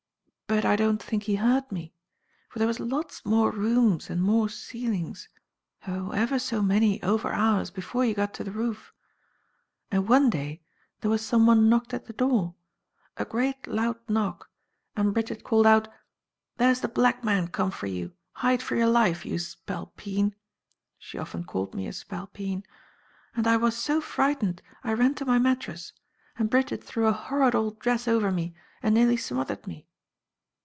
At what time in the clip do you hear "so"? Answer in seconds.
6.39-6.61, 23.77-24.01